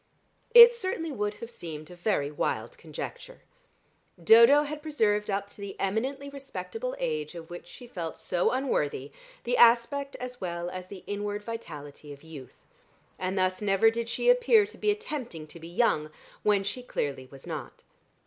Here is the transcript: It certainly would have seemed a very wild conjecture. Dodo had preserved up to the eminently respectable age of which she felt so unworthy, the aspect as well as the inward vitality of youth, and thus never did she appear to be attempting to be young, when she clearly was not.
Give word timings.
It 0.55 0.73
certainly 0.73 1.11
would 1.11 1.35
have 1.35 1.51
seemed 1.51 1.91
a 1.91 1.95
very 1.95 2.31
wild 2.31 2.75
conjecture. 2.75 3.41
Dodo 4.23 4.63
had 4.63 4.81
preserved 4.81 5.29
up 5.29 5.47
to 5.51 5.61
the 5.61 5.79
eminently 5.79 6.27
respectable 6.27 6.95
age 6.97 7.35
of 7.35 7.51
which 7.51 7.67
she 7.67 7.85
felt 7.85 8.17
so 8.17 8.49
unworthy, 8.49 9.11
the 9.43 9.57
aspect 9.57 10.15
as 10.15 10.41
well 10.41 10.71
as 10.71 10.87
the 10.87 11.03
inward 11.05 11.43
vitality 11.43 12.11
of 12.11 12.23
youth, 12.23 12.65
and 13.19 13.37
thus 13.37 13.61
never 13.61 13.91
did 13.91 14.09
she 14.09 14.27
appear 14.27 14.65
to 14.65 14.77
be 14.79 14.89
attempting 14.89 15.45
to 15.45 15.59
be 15.59 15.67
young, 15.67 16.09
when 16.41 16.63
she 16.63 16.81
clearly 16.81 17.27
was 17.29 17.45
not. 17.45 17.83